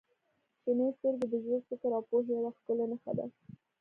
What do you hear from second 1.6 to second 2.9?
فکر او پوهې یوه ښکلې